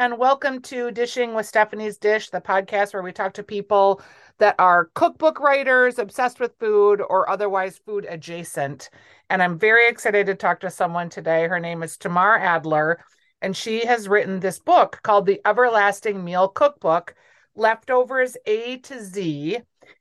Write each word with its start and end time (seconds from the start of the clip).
And 0.00 0.16
welcome 0.16 0.62
to 0.62 0.90
Dishing 0.90 1.34
with 1.34 1.44
Stephanie's 1.44 1.98
Dish, 1.98 2.30
the 2.30 2.40
podcast 2.40 2.94
where 2.94 3.02
we 3.02 3.12
talk 3.12 3.34
to 3.34 3.42
people 3.42 4.00
that 4.38 4.54
are 4.58 4.88
cookbook 4.94 5.38
writers, 5.40 5.98
obsessed 5.98 6.40
with 6.40 6.58
food, 6.58 7.02
or 7.10 7.28
otherwise 7.28 7.76
food 7.84 8.06
adjacent. 8.08 8.88
And 9.28 9.42
I'm 9.42 9.58
very 9.58 9.90
excited 9.90 10.24
to 10.24 10.34
talk 10.34 10.60
to 10.60 10.70
someone 10.70 11.10
today. 11.10 11.46
Her 11.46 11.60
name 11.60 11.82
is 11.82 11.98
Tamar 11.98 12.38
Adler, 12.38 13.04
and 13.42 13.54
she 13.54 13.84
has 13.84 14.08
written 14.08 14.40
this 14.40 14.58
book 14.58 15.00
called 15.02 15.26
The 15.26 15.42
Everlasting 15.44 16.24
Meal 16.24 16.48
Cookbook 16.48 17.14
Leftovers 17.54 18.38
A 18.46 18.78
to 18.78 19.04
Z. 19.04 19.58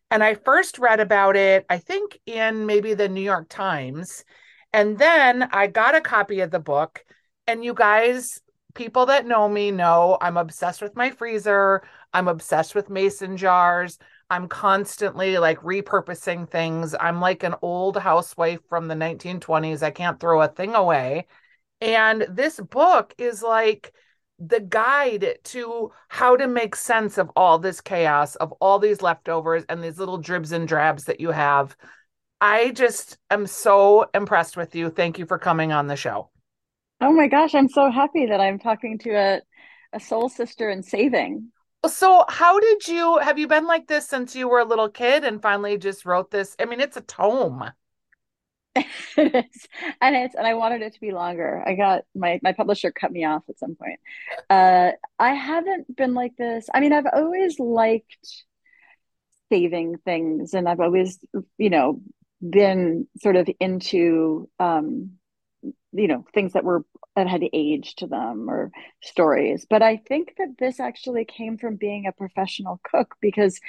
And 0.09 0.23
I 0.23 0.36
first 0.36 0.80
read 0.80 1.02
about 1.02 1.36
it, 1.36 1.66
I 1.70 1.77
think, 1.77 2.17
in 2.25 2.66
maybe 2.66 2.94
the 2.94 3.09
New 3.09 3.20
York 3.20 3.50
Times. 3.50 4.23
And 4.72 4.97
then 4.97 5.50
I 5.52 5.67
got 5.67 5.94
a 5.94 6.00
copy 6.00 6.39
of 6.39 6.52
the 6.52 6.59
book. 6.59 7.03
And 7.47 7.66
you 7.66 7.73
guys, 7.73 8.39
people 8.73 9.08
that 9.08 9.26
know 9.26 9.50
me 9.50 9.72
know 9.72 10.18
I'm 10.22 10.38
obsessed 10.38 10.82
with 10.82 10.96
my 10.96 11.12
freezer. 11.12 11.84
I'm 12.14 12.28
obsessed 12.28 12.76
with 12.76 12.90
mason 12.90 13.38
jars. 13.38 13.98
I'm 14.30 14.48
constantly 14.48 15.38
like 15.40 15.59
repurposing 15.59 16.50
things. 16.50 16.95
I'm 17.00 17.20
like 17.20 17.44
an 17.44 17.55
old 17.62 17.98
housewife 17.98 18.59
from 18.70 18.88
the 18.88 18.95
1920s. 18.95 19.82
I 19.82 19.92
can't 19.92 20.20
throw 20.20 20.42
a 20.42 20.48
thing 20.48 20.76
away. 20.76 21.26
And 21.82 22.26
this 22.30 22.59
book 22.59 23.14
is 23.18 23.42
like 23.42 23.94
the 24.38 24.59
guide 24.59 25.40
to 25.44 25.92
how 26.08 26.38
to 26.38 26.48
make 26.48 26.76
sense 26.76 27.17
of 27.17 27.31
all 27.36 27.59
this 27.59 27.81
chaos, 27.81 28.36
of 28.36 28.52
all 28.54 28.80
these 28.80 29.02
leftovers 29.02 29.66
and 29.67 29.83
these 29.83 29.98
little 29.98 30.17
dribs 30.17 30.52
and 30.52 30.67
drabs 30.67 31.06
that 31.06 31.20
you 31.20 31.31
have. 31.31 31.76
I 32.39 32.72
just 32.72 33.17
am 33.30 33.48
so 33.48 34.09
impressed 34.14 34.56
with 34.56 34.76
you. 34.76 34.89
Thank 34.89 35.20
you 35.20 35.26
for 35.26 35.38
coming 35.38 35.72
on 35.72 35.88
the 35.88 35.98
show. 35.98 36.30
Oh 37.02 37.14
my 37.14 37.28
gosh, 37.28 37.55
I'm 37.55 37.69
so 37.69 37.89
happy 37.92 38.25
that 38.28 38.42
I'm 38.42 38.59
talking 38.59 38.97
to 39.00 39.11
a, 39.11 39.42
a 39.94 40.00
soul 40.00 40.30
sister 40.30 40.69
in 40.69 40.83
saving. 40.83 41.52
So, 41.88 42.25
how 42.28 42.59
did 42.59 42.88
you 42.88 43.19
have 43.19 43.39
you 43.39 43.47
been 43.47 43.66
like 43.66 43.88
this 43.88 44.08
since 44.08 44.36
you 44.36 44.50
were 44.50 44.59
a 44.59 44.66
little 44.66 44.89
kid 44.89 45.23
and 45.23 45.42
finally 45.42 45.77
just 45.77 46.05
wrote 46.05 46.30
this? 46.31 46.55
I 46.59 46.66
mean, 46.66 46.81
it's 46.81 46.97
a 46.97 47.02
tome. 47.02 47.72
it 48.75 49.36
is, 49.36 49.67
and 50.02 50.16
it's 50.16 50.36
and 50.36 50.45
I 50.45 50.53
wanted 50.53 50.81
it 50.81 50.94
to 50.94 51.00
be 51.00 51.11
longer. 51.11 51.64
I 51.66 51.75
got 51.75 52.03
my 52.16 52.39
my 52.44 52.53
publisher 52.53 52.92
cut 52.92 53.11
me 53.11 53.25
off 53.25 53.44
at 53.50 53.59
some 53.59 53.75
point. 53.75 54.00
Uh, 54.50 54.92
I 55.17 55.33
haven't 55.33 55.95
been 55.95 56.14
like 56.14 56.36
this. 56.38 56.67
I 56.73 56.80
mean, 56.80 56.94
I've 56.94 57.08
always 57.11 57.59
liked 57.59 58.44
saving 59.52 59.97
things, 60.05 60.53
and 60.53 60.67
I've 60.67 60.80
always, 60.80 61.20
you 61.58 61.70
know, 61.70 62.02
been 62.47 63.08
sort 63.22 63.36
of 63.36 63.50
into 63.59 64.50
um 64.59 65.19
you 65.92 66.08
know 66.08 66.26
things 66.34 66.54
that 66.54 66.64
were 66.64 66.86
that 67.16 67.28
had 67.28 67.44
age 67.54 67.95
to 67.95 68.08
them 68.08 68.50
or 68.50 68.72
stories. 69.02 69.66
But 69.70 69.82
i 69.82 69.98
think 69.98 70.36
that 70.38 70.56
this 70.59 70.80
actually 70.80 71.26
came 71.26 71.58
from 71.58 71.76
being 71.76 72.06
a 72.06 72.12
professional 72.12 72.80
cook 72.84 73.16
because 73.22 73.59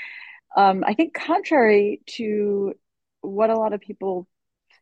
um, 0.57 0.85
i 0.87 0.95
think 0.95 1.15
contrary 1.15 2.01
to 2.07 2.75
what 3.21 3.51
a 3.51 3.59
lot 3.59 3.73
of 3.73 3.81
people 3.81 4.27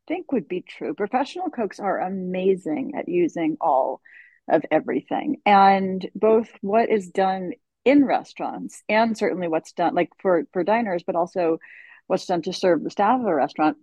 think 0.06 0.32
would 0.32 0.48
be 0.48 0.62
true 0.62 0.94
professional 0.94 1.50
cooks 1.50 1.80
are 1.80 2.00
amazing 2.00 2.94
at 2.96 3.08
using 3.08 3.56
all 3.60 4.00
of 4.48 4.64
everything. 4.70 5.36
And 5.46 6.06
both 6.14 6.48
what 6.60 6.90
is 6.90 7.08
done 7.08 7.52
in 7.84 8.04
restaurants 8.04 8.82
and 8.88 9.16
certainly 9.16 9.48
what's 9.48 9.72
done 9.72 9.94
like 9.94 10.10
for 10.20 10.44
for 10.52 10.62
diners 10.62 11.04
but 11.06 11.14
also 11.14 11.58
what's 12.06 12.26
done 12.26 12.42
to 12.42 12.52
serve 12.52 12.82
the 12.82 12.90
staff 12.90 13.20
of 13.20 13.26
a 13.26 13.34
restaurant 13.34 13.78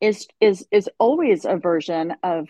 is 0.00 0.26
is 0.40 0.66
is 0.70 0.88
always 0.98 1.44
a 1.44 1.56
version 1.56 2.14
of 2.22 2.48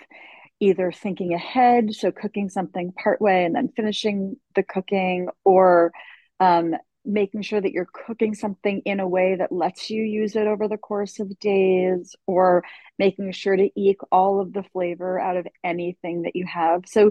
either 0.60 0.92
thinking 0.92 1.34
ahead, 1.34 1.94
so 1.94 2.10
cooking 2.12 2.48
something 2.48 2.92
partway 2.92 3.44
and 3.44 3.54
then 3.54 3.68
finishing 3.76 4.36
the 4.54 4.62
cooking, 4.62 5.28
or 5.44 5.92
um, 6.40 6.74
making 7.04 7.42
sure 7.42 7.60
that 7.60 7.72
you're 7.72 7.88
cooking 8.06 8.34
something 8.34 8.80
in 8.84 8.98
a 9.00 9.08
way 9.08 9.36
that 9.36 9.52
lets 9.52 9.90
you 9.90 10.02
use 10.02 10.36
it 10.36 10.46
over 10.46 10.68
the 10.68 10.78
course 10.78 11.20
of 11.20 11.38
days, 11.38 12.16
or 12.26 12.64
making 12.98 13.30
sure 13.32 13.56
to 13.56 13.68
eke 13.76 14.00
all 14.10 14.40
of 14.40 14.52
the 14.52 14.62
flavor 14.72 15.18
out 15.20 15.36
of 15.36 15.46
anything 15.62 16.22
that 16.22 16.36
you 16.36 16.46
have. 16.46 16.84
So 16.86 17.10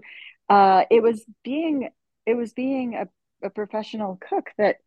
uh, 0.49 0.85
it 0.89 1.03
was 1.03 1.23
being 1.43 1.89
it 2.25 2.35
was 2.35 2.53
being 2.53 2.95
a, 2.95 3.07
a 3.45 3.49
professional 3.49 4.17
cook 4.29 4.49
that 4.57 4.77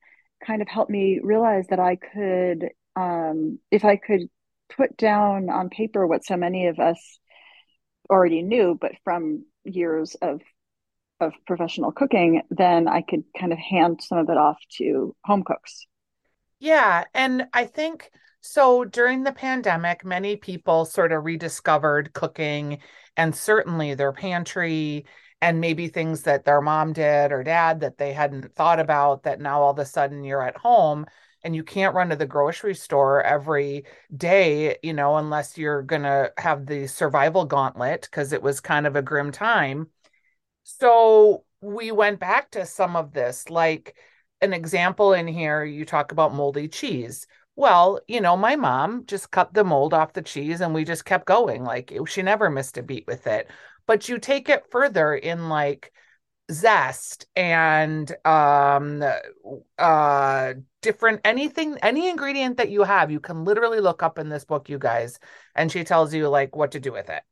kind 0.45 0.63
of 0.63 0.69
helped 0.69 0.91
me 0.91 1.21
realize 1.23 1.67
that 1.69 1.81
I 1.81 1.97
could 1.97 2.71
um, 2.97 3.59
if 3.71 3.85
I 3.85 3.97
could 3.97 4.29
put 4.75 4.97
down 4.97 5.51
on 5.51 5.69
paper 5.69 6.07
what 6.07 6.25
so 6.25 6.37
many 6.37 6.67
of 6.67 6.79
us 6.79 7.19
already 8.11 8.43
knew, 8.43 8.77
but 8.81 8.93
from 9.05 9.45
years 9.65 10.17
of 10.23 10.41
of 11.19 11.33
professional 11.47 11.93
cooking, 11.93 12.43
then 12.51 12.89
I 12.89 13.01
could 13.01 13.25
kind 13.39 13.51
of 13.51 13.59
hand 13.59 14.03
some 14.03 14.19
of 14.19 14.29
it 14.29 14.37
off 14.37 14.59
to 14.77 15.17
home 15.25 15.45
cooks. 15.45 15.87
Yeah, 16.59 17.05
and 17.15 17.47
I 17.55 17.65
think 17.65 18.11
so 18.41 18.85
during 18.85 19.23
the 19.23 19.33
pandemic, 19.33 20.05
many 20.05 20.37
people 20.37 20.85
sort 20.85 21.13
of 21.13 21.25
rediscovered 21.25 22.13
cooking 22.13 22.79
and 23.17 23.35
certainly 23.35 23.95
their 23.95 24.13
pantry 24.13 25.07
and 25.41 25.61
maybe 25.61 25.89
things 25.89 26.23
that 26.23 26.45
their 26.45 26.61
mom 26.61 26.93
did 26.93 27.33
or 27.33 27.43
dad 27.43 27.81
that 27.81 27.99
they 27.99 28.13
hadn't 28.13 28.55
thought 28.55 28.81
about 28.81 29.25
that 29.25 29.41
now 29.41 29.63
all 29.63 29.71
of 29.71 29.79
a 29.79 29.85
sudden 29.85 30.25
you're 30.25 30.47
at 30.47 30.57
home 30.57 31.07
and 31.47 31.55
you 31.55 31.63
can't 31.63 31.95
run 31.95 32.09
to 32.09 32.17
the 32.17 32.27
grocery 32.27 32.75
store 32.75 33.23
every 33.23 33.85
day, 34.15 34.79
you 34.83 34.93
know, 34.93 35.15
unless 35.15 35.57
you're 35.57 35.83
going 35.83 36.03
to 36.03 36.33
have 36.37 36.67
the 36.67 36.89
survival 36.89 37.45
gauntlet 37.45 38.03
because 38.03 38.33
it 38.33 38.43
was 38.43 38.59
kind 38.59 38.85
of 38.85 38.97
a 38.97 39.01
grim 39.01 39.31
time. 39.31 39.87
So 40.65 41.45
we 41.61 41.93
went 41.93 42.19
back 42.19 42.51
to 42.51 42.67
some 42.67 42.97
of 42.97 43.13
this, 43.13 43.49
like 43.49 43.95
an 44.41 44.53
example 44.53 45.13
in 45.13 45.29
here, 45.29 45.63
you 45.63 45.85
talk 45.85 46.11
about 46.11 46.35
moldy 46.35 46.67
cheese. 46.67 47.29
Well, 47.55 48.01
you 48.09 48.21
know, 48.21 48.37
my 48.37 48.57
mom 48.57 49.07
just 49.07 49.31
cut 49.31 49.55
the 49.55 49.63
mold 49.63 49.95
off 49.95 50.15
the 50.15 50.23
cheese 50.23 50.61
and 50.61 50.75
we 50.75 50.85
just 50.85 51.05
kept 51.05 51.27
going. 51.27 51.63
Like 51.63 51.97
she 52.09 52.23
never 52.23 52.51
missed 52.51 52.77
a 52.77 52.83
beat 52.83 53.07
with 53.07 53.29
it. 53.29 53.49
But 53.87 54.09
you 54.09 54.19
take 54.19 54.49
it 54.49 54.65
further 54.73 55.15
in 55.15 55.49
like, 55.49 55.93
zest 56.51 57.27
and 57.35 58.13
um 58.25 59.03
uh 59.79 60.55
different 60.81 61.21
anything 61.25 61.77
any 61.83 62.09
ingredient 62.09 62.57
that 62.59 62.71
you 62.71 62.85
have 62.85 63.11
you 63.11 63.19
can 63.19 63.45
literally 63.45 63.81
look 63.81 64.03
up 64.03 64.19
in 64.19 64.29
this 64.29 64.45
book 64.45 64.69
you 64.69 64.79
guys 64.79 65.19
and 65.57 65.73
she 65.73 65.83
tells 65.83 66.15
you 66.15 66.29
like 66.29 66.55
what 66.55 66.71
to 66.73 66.81
do 66.81 66.93
with 66.93 67.11
it. 67.11 67.23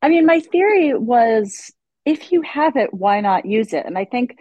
I 0.00 0.08
mean 0.08 0.24
my 0.26 0.40
theory 0.40 0.94
was 0.94 1.72
if 2.04 2.30
you 2.30 2.42
have 2.42 2.76
it 2.76 2.94
why 2.94 3.20
not 3.20 3.46
use 3.46 3.72
it? 3.72 3.86
And 3.86 3.98
i 3.98 4.04
think 4.04 4.38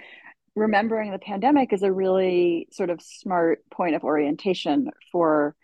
remembering 0.55 1.11
the 1.11 1.19
pandemic 1.19 1.73
is 1.73 1.81
a 1.81 1.91
really 1.91 2.67
sort 2.71 2.89
of 2.89 3.01
smart 3.01 3.63
point 3.69 3.95
of 3.95 4.03
orientation 4.03 4.89
for 5.11 5.55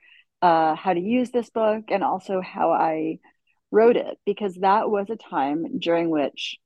uh, 0.42 0.76
how 0.76 0.94
to 0.94 1.00
use 1.00 1.32
this 1.32 1.50
book 1.50 1.86
and 1.90 2.04
also 2.04 2.42
how 2.42 2.72
i 2.72 3.20
wrote 3.72 3.98
it 3.98 4.18
because 4.26 4.56
that 4.56 4.90
was 4.90 5.10
a 5.10 5.18
time 5.18 5.80
during 5.80 6.10
which 6.10 6.58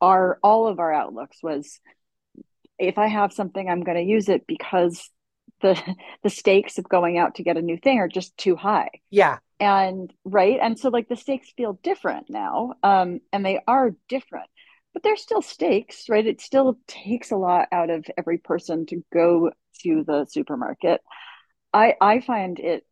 our 0.00 0.38
all 0.42 0.66
of 0.66 0.78
our 0.78 0.92
outlooks 0.92 1.38
was 1.42 1.80
if 2.78 2.98
I 2.98 3.08
have 3.08 3.32
something, 3.32 3.68
I'm 3.68 3.82
going 3.82 3.98
to 3.98 4.10
use 4.10 4.28
it 4.28 4.46
because 4.46 5.10
the 5.60 5.80
the 6.22 6.30
stakes 6.30 6.78
of 6.78 6.88
going 6.88 7.18
out 7.18 7.36
to 7.36 7.42
get 7.42 7.56
a 7.56 7.62
new 7.62 7.76
thing 7.76 7.98
are 7.98 8.08
just 8.08 8.36
too 8.36 8.56
high. 8.56 8.90
Yeah. 9.10 9.38
And 9.58 10.12
right. 10.24 10.58
And 10.60 10.78
so 10.78 10.88
like 10.88 11.08
the 11.08 11.16
stakes 11.16 11.52
feel 11.56 11.78
different 11.82 12.30
now. 12.30 12.72
Um, 12.82 13.20
and 13.32 13.44
they 13.44 13.60
are 13.68 13.94
different, 14.08 14.48
but 14.94 15.02
they're 15.02 15.16
still 15.16 15.42
stakes, 15.42 16.08
right? 16.08 16.26
It 16.26 16.40
still 16.40 16.78
takes 16.86 17.30
a 17.30 17.36
lot 17.36 17.68
out 17.70 17.90
of 17.90 18.06
every 18.16 18.38
person 18.38 18.86
to 18.86 19.04
go 19.12 19.50
to 19.82 20.04
the 20.04 20.24
supermarket. 20.26 21.02
I 21.72 21.94
I 22.00 22.20
find 22.20 22.58
it 22.58 22.86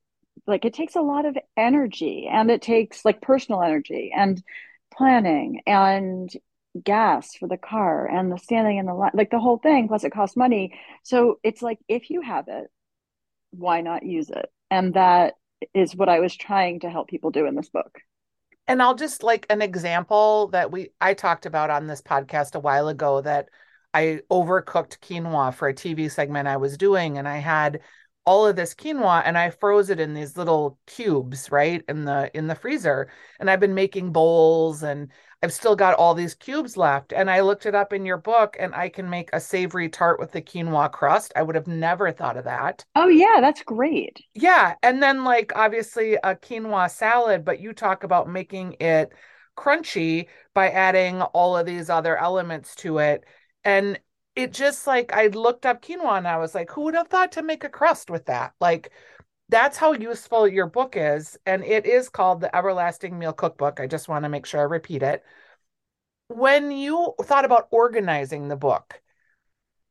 like 0.47 0.65
it 0.65 0.75
takes 0.75 0.95
a 0.95 1.01
lot 1.01 1.25
of 1.27 1.37
energy 1.57 2.29
and 2.31 2.51
it 2.51 2.63
takes 2.63 3.05
like 3.05 3.21
personal 3.21 3.63
energy 3.63 4.13
and 4.17 4.43
planning 4.95 5.63
and 5.67 6.31
gas 6.83 7.35
for 7.35 7.49
the 7.49 7.57
car 7.57 8.07
and 8.07 8.31
the 8.31 8.39
standing 8.39 8.79
in 8.79 8.87
the 8.87 8.95
line, 8.95 9.11
like 9.15 9.31
the 9.31 9.39
whole 9.39 9.59
thing. 9.59 9.89
Plus, 9.89 10.05
it 10.05 10.13
costs 10.13 10.37
money. 10.37 10.79
So 11.03 11.39
it's 11.43 11.63
like 11.63 11.79
if 11.89 12.11
you 12.11 12.21
have 12.21 12.47
it, 12.49 12.71
why 13.51 13.81
not 13.81 14.05
use 14.05 14.31
it? 14.31 14.47
And 14.71 14.95
that 14.95 15.35
is 15.75 15.97
what 15.97 16.09
I 16.09 16.21
was 16.21 16.37
trying 16.37 16.81
to 16.81 16.91
help 16.91 17.09
people 17.09 17.31
do 17.31 17.47
in 17.47 17.55
this 17.55 17.71
book. 17.71 17.99
And 18.67 18.83
I'll 18.83 18.95
just 18.95 19.23
like 19.23 19.47
an 19.49 19.63
example 19.63 20.49
that 20.49 20.71
we 20.71 20.91
I 21.01 21.15
talked 21.15 21.47
about 21.47 21.71
on 21.71 21.87
this 21.87 22.03
podcast 22.03 22.55
a 22.55 22.61
while 22.61 22.89
ago 22.89 23.23
that 23.23 23.49
I 23.95 24.21
overcooked 24.31 24.99
quinoa 24.99 25.55
for 25.55 25.69
a 25.69 25.75
TV 25.75 26.11
segment 26.11 26.49
I 26.49 26.59
was 26.59 26.77
doing 26.77 27.17
and 27.17 27.27
I 27.27 27.39
had 27.39 27.81
all 28.29 28.47
of 28.47 28.57
this 28.57 28.75
quinoa 28.75 29.23
and 29.25 29.39
I 29.39 29.49
froze 29.49 29.89
it 29.89 29.99
in 29.99 30.13
these 30.13 30.37
little 30.37 30.79
cubes, 30.87 31.51
right? 31.51 31.83
In 31.89 32.05
the 32.05 32.31
in 32.35 32.47
the 32.47 32.55
freezer. 32.55 33.11
And 33.41 33.49
I've 33.49 33.59
been 33.59 33.75
making 33.75 34.13
bowls 34.13 34.83
and 34.83 35.11
I've 35.43 35.53
still 35.55 35.75
got 35.75 35.95
all 35.95 36.13
these 36.13 36.35
cubes 36.35 36.77
left. 36.77 37.15
And 37.15 37.31
I 37.31 37.41
looked 37.41 37.65
it 37.65 37.75
up 37.75 37.95
in 37.95 38.05
your 38.05 38.19
book 38.19 38.55
and 38.61 38.75
I 38.75 38.91
can 38.91 39.09
make 39.09 39.31
a 39.33 39.41
savory 39.41 39.89
tart 39.89 40.21
with 40.21 40.33
the 40.33 40.43
quinoa 40.43 40.93
crust. 40.93 41.33
I 41.37 41.43
would 41.43 41.55
have 41.55 41.67
never 41.67 42.13
thought 42.13 42.37
of 42.37 42.45
that. 42.45 42.85
Oh 42.95 43.09
yeah, 43.09 43.39
that's 43.41 43.63
great. 43.63 44.23
Yeah. 44.35 44.75
And 44.83 45.03
then 45.03 45.25
like 45.25 45.53
obviously 45.57 46.17
a 46.17 46.37
quinoa 46.37 46.91
salad, 46.91 47.47
but 47.47 47.61
you 47.61 47.73
talk 47.73 48.05
about 48.05 48.29
making 48.29 48.77
it 48.79 49.11
crunchy 49.57 50.27
by 50.53 50.69
adding 50.69 51.23
all 51.23 51.57
of 51.57 51.65
these 51.65 51.89
other 51.89 52.15
elements 52.19 52.75
to 52.75 52.99
it. 52.99 53.25
And 53.65 53.99
it 54.39 54.53
just 54.53 54.87
like 54.87 55.13
I 55.13 55.27
looked 55.27 55.67
up 55.67 55.83
quinoa 55.83 56.17
and 56.17 56.29
I 56.29 56.39
was 56.39 56.55
like, 56.55 56.71
who 56.71 56.83
would 56.83 56.95
have 56.95 57.09
thought 57.09 57.33
to 57.33 57.43
make 57.43 57.65
a 57.65 57.69
crust 57.69 58.09
with 58.09 58.27
that? 58.27 58.55
Like 58.61 58.93
that's 59.49 59.77
how 59.77 59.93
useful 59.93 60.47
your 60.47 60.69
book 60.69 60.95
is. 60.97 61.37
And 61.45 61.65
it 61.65 61.87
is 61.87 62.09
called 62.09 62.41
the 62.41 62.55
Everlasting 62.55 63.19
Meal 63.19 63.33
Cookbook. 63.33 63.81
I 63.81 63.89
just 63.89 64.09
want 64.09 64.25
to 64.25 64.29
make 64.29 64.47
sure 64.47 64.61
I 64.61 64.65
repeat 64.65 65.03
it. 65.03 65.25
When 66.29 66.71
you 66.71 67.15
thought 67.23 67.45
about 67.45 67.67
organizing 67.73 68.47
the 68.47 68.57
book, 68.57 69.01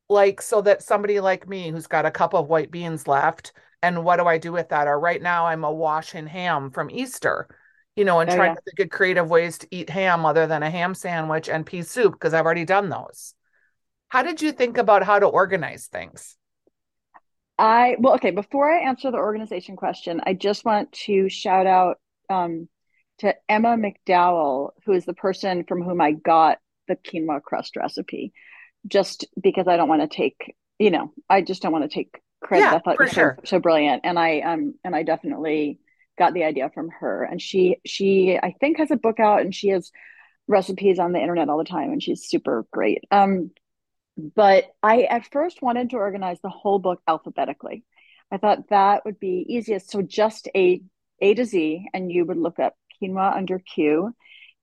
like 0.07 0.41
so 0.41 0.61
that 0.61 0.81
somebody 0.81 1.19
like 1.19 1.49
me 1.49 1.69
who's 1.69 1.87
got 1.87 2.05
a 2.05 2.11
cup 2.11 2.33
of 2.33 2.47
white 2.47 2.71
beans 2.71 3.05
left, 3.05 3.51
and 3.83 4.05
what 4.05 4.15
do 4.15 4.27
I 4.27 4.37
do 4.37 4.53
with 4.53 4.69
that? 4.69 4.87
Or 4.87 4.97
right 4.97 5.21
now 5.21 5.47
I'm 5.47 5.65
a 5.65 5.73
wash 5.73 6.15
in 6.15 6.25
ham 6.25 6.71
from 6.71 6.89
Easter, 6.89 7.49
you 7.97 8.05
know, 8.05 8.21
and 8.21 8.29
oh, 8.29 8.35
trying 8.35 8.51
yeah. 8.51 8.55
to 8.55 8.61
think 8.61 8.79
of 8.79 8.97
creative 8.97 9.29
ways 9.29 9.57
to 9.57 9.67
eat 9.71 9.89
ham 9.89 10.25
other 10.25 10.47
than 10.47 10.63
a 10.63 10.69
ham 10.69 10.93
sandwich 10.95 11.49
and 11.49 11.65
pea 11.65 11.81
soup 11.81 12.13
because 12.13 12.33
I've 12.33 12.45
already 12.45 12.63
done 12.63 12.87
those. 12.87 13.33
How 14.09 14.23
did 14.23 14.41
you 14.41 14.51
think 14.51 14.77
about 14.77 15.03
how 15.03 15.19
to 15.19 15.25
organize 15.25 15.87
things? 15.87 16.37
I 17.57 17.95
well, 17.99 18.15
okay. 18.15 18.31
Before 18.31 18.71
I 18.71 18.87
answer 18.87 19.11
the 19.11 19.17
organization 19.17 19.75
question, 19.75 20.21
I 20.25 20.33
just 20.33 20.63
want 20.63 20.91
to 21.05 21.27
shout 21.29 21.65
out 21.65 21.97
um, 22.29 22.69
to 23.19 23.35
Emma 23.49 23.75
McDowell, 23.75 24.71
who 24.85 24.93
is 24.93 25.05
the 25.05 25.13
person 25.13 25.63
from 25.67 25.81
whom 25.81 25.99
I 25.99 26.11
got 26.11 26.59
the 26.87 26.95
quinoa 26.95 27.41
crust 27.41 27.75
recipe, 27.75 28.31
just 28.87 29.25
because 29.41 29.67
I 29.67 29.75
don't 29.75 29.89
want 29.89 30.09
to 30.09 30.15
take, 30.15 30.55
you 30.77 30.91
know, 30.91 31.11
I 31.29 31.41
just 31.41 31.61
don't 31.61 31.71
want 31.71 31.89
to 31.89 31.93
take 31.93 32.21
credit. 32.41 32.65
Yeah, 32.65 32.75
I 32.75 32.79
thought 32.79 32.99
was 32.99 33.11
sure. 33.11 33.37
so, 33.39 33.57
so 33.57 33.59
brilliant, 33.59 34.01
and 34.05 34.19
I 34.19 34.41
um 34.41 34.75
and 34.83 34.95
I 34.95 35.03
definitely 35.03 35.79
got 36.17 36.33
the 36.33 36.43
idea 36.43 36.69
from 36.73 36.89
her. 36.99 37.23
And 37.23 37.41
she 37.41 37.77
she 37.85 38.37
I 38.41 38.53
think 38.59 38.77
has 38.77 38.91
a 38.91 38.97
book 38.97 39.19
out, 39.19 39.41
and 39.41 39.53
she 39.53 39.69
has 39.69 39.91
recipes 40.47 40.99
on 40.99 41.11
the 41.11 41.19
internet 41.19 41.49
all 41.49 41.57
the 41.57 41.63
time, 41.65 41.91
and 41.91 42.01
she's 42.01 42.27
super 42.27 42.65
great. 42.71 43.03
Um, 43.11 43.51
but 44.17 44.65
I 44.81 45.03
at 45.03 45.31
first 45.31 45.61
wanted 45.61 45.91
to 45.91 45.97
organize 45.97 46.39
the 46.41 46.49
whole 46.49 46.79
book 46.79 47.01
alphabetically. 47.07 47.83
I 48.31 48.37
thought 48.37 48.69
that 48.69 49.05
would 49.05 49.19
be 49.19 49.45
easiest. 49.47 49.91
So 49.91 50.01
just 50.01 50.49
a 50.55 50.81
A 51.21 51.33
to 51.35 51.45
Z, 51.45 51.85
and 51.93 52.11
you 52.11 52.25
would 52.25 52.37
look 52.37 52.59
up 52.59 52.75
quinoa 53.01 53.35
under 53.35 53.59
Q 53.59 54.13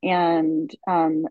and 0.02 0.70
um, 0.86 1.26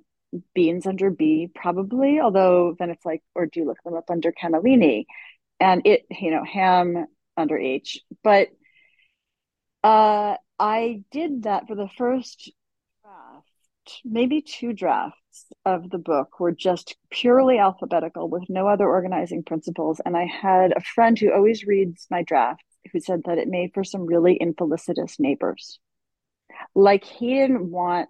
beans 0.56 0.88
under 0.88 1.12
B, 1.12 1.50
probably. 1.54 2.20
Although 2.20 2.76
then 2.80 2.90
it's 2.90 3.06
like, 3.06 3.22
or 3.36 3.46
do 3.46 3.60
you 3.60 3.66
look 3.66 3.78
them 3.84 3.94
up 3.94 4.10
under 4.10 4.32
cannellini? 4.32 5.06
And 5.60 5.86
it, 5.86 6.06
you 6.10 6.32
know, 6.32 6.44
ham 6.44 7.06
under 7.38 7.58
H. 7.58 8.00
But 8.24 8.50
uh, 9.84 10.38
I 10.58 11.04
did 11.12 11.44
that 11.44 11.68
for 11.68 11.76
the 11.76 11.90
first 11.98 12.52
draft, 13.04 14.02
maybe 14.06 14.42
two 14.42 14.74
drafts 14.74 15.20
of 15.66 15.90
the 15.90 15.98
book 15.98 16.40
were 16.40 16.52
just 16.52 16.96
purely 17.10 17.58
alphabetical 17.58 18.30
with 18.30 18.44
no 18.50 18.68
other 18.68 18.88
organizing 18.88 19.44
principles. 19.44 20.02
And 20.06 20.16
I 20.16 20.26
had 20.26 20.74
a 20.76 20.82
friend 20.82 21.18
who 21.18 21.34
always 21.34 21.66
reads 21.66 22.08
my 22.10 22.24
drafts 22.24 22.66
who 22.92 23.00
said 23.00 23.22
that 23.26 23.38
it 23.38 23.48
made 23.48 23.72
for 23.74 23.84
some 23.84 24.06
really 24.06 24.36
infelicitous 24.36 25.20
neighbors. 25.20 25.80
Like 26.76 27.04
he 27.04 27.36
didn't 27.36 27.72
want, 27.72 28.10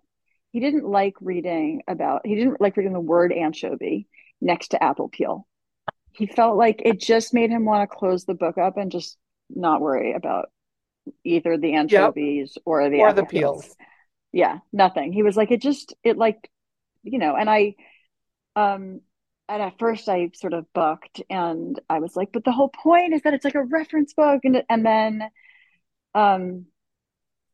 he 0.52 0.60
didn't 0.60 0.86
like 0.86 1.16
reading 1.22 1.84
about, 1.88 2.26
he 2.26 2.36
didn't 2.36 2.60
like 2.60 2.78
reading 2.78 2.94
the 2.94 3.00
word 3.00 3.32
anchovy 3.32 4.08
next 4.42 4.70
to 4.70 4.84
apple 4.84 5.10
peel. 5.10 5.48
He 6.12 6.28
felt 6.28 6.58
like 6.58 6.82
it 6.86 7.00
just 7.00 7.34
made 7.34 7.50
him 7.50 7.66
want 7.66 7.90
to 7.90 7.96
close 7.96 8.26
the 8.26 8.36
book 8.36 8.58
up 8.58 8.78
and 8.78 8.92
just 8.92 9.18
not 9.50 9.82
worry 9.82 10.14
about 10.14 10.50
either 11.24 11.58
the 11.58 11.74
anchovies 11.74 12.54
yep. 12.56 12.64
or 12.66 12.90
the 12.90 13.00
or 13.00 13.14
the 13.14 13.26
peels. 13.26 13.64
peels. 13.64 13.76
Yeah, 14.32 14.60
nothing. 14.72 15.14
He 15.14 15.24
was 15.24 15.38
like, 15.38 15.52
it 15.52 15.62
just, 15.62 15.94
it 16.04 16.18
like 16.18 16.50
you 17.04 17.20
know, 17.20 17.36
and 17.36 17.50
I, 17.50 17.76
um, 18.56 19.02
and 19.50 19.62
at 19.62 19.78
first 19.78 20.08
I 20.08 20.30
sort 20.34 20.54
of 20.54 20.66
bucked 20.74 21.22
and 21.30 21.80
I 21.90 22.00
was 22.00 22.16
like, 22.16 22.32
but 22.32 22.44
the 22.46 22.52
whole 22.52 22.70
point 22.70 23.14
is 23.14 23.22
that 23.24 23.34
it's 23.34 23.46
like 23.46 23.56
a 23.56 23.64
reference 23.64 24.14
book. 24.14 24.42
And, 24.44 24.64
and 24.70 24.86
then, 24.86 25.22
um, 26.16 26.66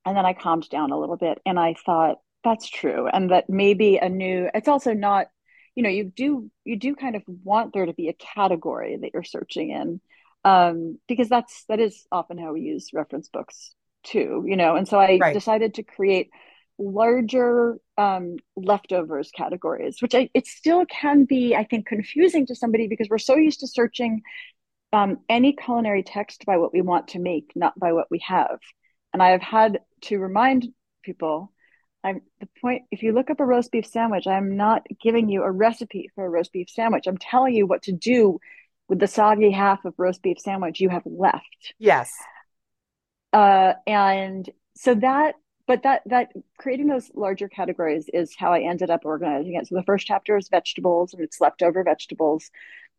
and 0.05 0.17
then 0.17 0.25
I 0.25 0.33
calmed 0.33 0.69
down 0.69 0.91
a 0.91 0.99
little 0.99 1.17
bit 1.17 1.39
and 1.45 1.59
I 1.59 1.75
thought 1.85 2.17
that's 2.43 2.69
true. 2.69 3.07
And 3.07 3.31
that 3.31 3.49
maybe 3.49 3.97
a 3.97 4.07
new, 4.07 4.49
it's 4.53 4.67
also 4.67 4.93
not, 4.93 5.27
you 5.75 5.83
know, 5.83 5.89
you 5.89 6.05
do, 6.05 6.51
you 6.63 6.77
do 6.77 6.95
kind 6.95 7.15
of 7.15 7.23
want 7.43 7.73
there 7.73 7.85
to 7.85 7.93
be 7.93 8.07
a 8.09 8.13
category 8.13 8.97
that 8.97 9.11
you're 9.13 9.23
searching 9.23 9.71
in. 9.71 10.01
Um, 10.45 10.99
because 11.07 11.27
that's, 11.27 11.65
that 11.67 11.79
is 11.79 12.05
often 12.11 12.37
how 12.37 12.53
we 12.53 12.61
use 12.61 12.91
reference 12.93 13.27
books 13.27 13.73
too, 14.03 14.45
you 14.47 14.55
know? 14.55 14.75
And 14.75 14.87
so 14.87 14.97
I 14.97 15.17
right. 15.19 15.33
decided 15.33 15.73
to 15.75 15.83
create 15.83 16.29
larger 16.77 17.77
um, 17.99 18.37
leftovers 18.55 19.29
categories, 19.29 20.01
which 20.01 20.15
I, 20.15 20.29
it 20.33 20.47
still 20.47 20.85
can 20.85 21.25
be, 21.25 21.53
I 21.53 21.65
think, 21.65 21.85
confusing 21.85 22.45
to 22.45 22.55
somebody 22.55 22.87
because 22.87 23.09
we're 23.09 23.17
so 23.17 23.35
used 23.35 23.59
to 23.59 23.67
searching 23.67 24.21
um, 24.93 25.17
any 25.27 25.51
culinary 25.51 26.01
text 26.01 26.45
by 26.45 26.55
what 26.55 26.71
we 26.71 26.81
want 26.81 27.09
to 27.09 27.19
make, 27.19 27.51
not 27.55 27.77
by 27.77 27.91
what 27.91 28.07
we 28.09 28.19
have. 28.25 28.59
And 29.13 29.21
I 29.21 29.31
have 29.31 29.41
had 29.41 29.81
to 30.03 30.17
remind 30.17 30.69
people 31.03 31.51
I'm 32.01 32.21
the 32.39 32.47
point 32.61 32.83
if 32.91 33.03
you 33.03 33.11
look 33.11 33.29
up 33.29 33.41
a 33.41 33.45
roast 33.45 33.73
beef 33.73 33.85
sandwich, 33.85 34.25
I'm 34.25 34.55
not 34.55 34.87
giving 35.01 35.27
you 35.27 35.43
a 35.43 35.51
recipe 35.51 36.09
for 36.15 36.25
a 36.25 36.29
roast 36.29 36.53
beef 36.53 36.69
sandwich. 36.69 37.03
I'm 37.05 37.17
telling 37.17 37.53
you 37.53 37.67
what 37.67 37.83
to 37.83 37.91
do 37.91 38.39
with 38.87 38.99
the 38.99 39.07
soggy 39.07 39.51
half 39.51 39.83
of 39.83 39.93
roast 39.97 40.21
beef 40.21 40.39
sandwich 40.39 40.79
you 40.79 40.87
have 40.87 41.03
left. 41.05 41.73
Yes. 41.77 42.13
Uh, 43.33 43.73
and 43.85 44.49
so 44.77 44.95
that 44.95 45.35
but 45.69 45.83
that 45.83 46.01
that 46.07 46.31
creating 46.57 46.87
those 46.87 47.11
larger 47.13 47.47
categories 47.47 48.09
is 48.11 48.35
how 48.35 48.51
I 48.51 48.61
ended 48.61 48.89
up 48.89 49.01
organizing 49.05 49.53
it. 49.53 49.67
So 49.67 49.75
the 49.75 49.83
first 49.83 50.07
chapter 50.07 50.35
is 50.35 50.49
vegetables 50.49 51.13
and 51.13 51.21
it's 51.23 51.39
leftover 51.39 51.83
vegetables. 51.83 52.49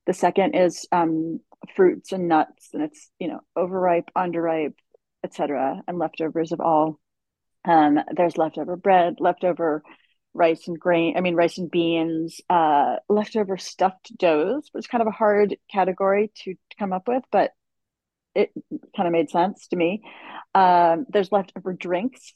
The 0.07 0.13
second 0.13 0.55
is 0.55 0.87
um, 0.93 1.41
fruits 1.75 2.13
and 2.13 2.29
nuts, 2.29 2.69
and 2.73 2.85
it's 2.85 3.11
you 3.19 3.27
know 3.27 3.41
overripe, 3.57 4.09
underripe, 4.17 4.77
etc., 5.25 5.83
and 5.89 5.99
leftovers 5.99 6.53
of 6.53 6.61
all. 6.61 7.01
Um, 7.65 7.99
there's 8.17 8.39
leftover 8.39 8.77
bread, 8.77 9.17
leftover 9.19 9.83
rice 10.33 10.69
and 10.69 10.79
grain. 10.79 11.17
I 11.17 11.23
mean 11.23 11.35
rice 11.35 11.59
and 11.59 11.73
beans, 11.73 12.41
uh, 12.49 12.99
leftover 13.09 13.59
stuffed 13.59 14.17
doughs, 14.17 14.69
which 14.71 14.85
is 14.85 14.87
kind 14.87 15.03
of 15.03 15.09
a 15.09 15.11
hard 15.23 15.57
category 15.73 16.31
to, 16.45 16.55
to 16.55 16.77
come 16.79 16.93
up 16.93 17.09
with, 17.09 17.25
but 17.33 17.51
it 18.37 18.53
kind 18.97 19.09
of 19.09 19.13
made 19.13 19.29
sense 19.29 19.67
to 19.67 19.77
me. 19.77 20.05
Um, 20.55 21.07
there's 21.09 21.33
leftover 21.33 21.73
drinks 21.73 22.33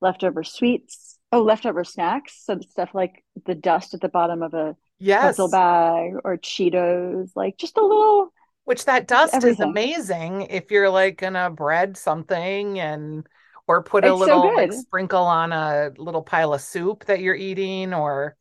leftover 0.00 0.42
sweets. 0.44 1.18
Oh, 1.32 1.42
leftover 1.42 1.84
snacks. 1.84 2.42
So 2.44 2.58
stuff 2.60 2.90
like 2.92 3.24
the 3.46 3.54
dust 3.54 3.94
at 3.94 4.00
the 4.00 4.08
bottom 4.08 4.42
of 4.42 4.54
a 4.54 4.76
yes. 4.98 5.22
pretzel 5.22 5.50
bag 5.50 6.12
or 6.24 6.36
Cheetos, 6.36 7.30
like 7.36 7.56
just 7.56 7.76
a 7.76 7.82
little. 7.82 8.32
Which 8.64 8.84
that 8.84 9.08
dust 9.08 9.34
everything. 9.34 9.52
is 9.52 9.60
amazing 9.60 10.42
if 10.42 10.70
you're 10.70 10.90
like 10.90 11.18
gonna 11.18 11.50
bread 11.50 11.96
something 11.96 12.78
and 12.78 13.26
or 13.66 13.82
put 13.82 14.04
a 14.04 14.14
little 14.14 14.42
so 14.42 14.48
like 14.48 14.72
sprinkle 14.72 15.22
on 15.22 15.52
a 15.52 15.92
little 15.96 16.22
pile 16.22 16.54
of 16.54 16.60
soup 16.60 17.04
that 17.06 17.20
you're 17.20 17.34
eating 17.34 17.94
or 17.94 18.36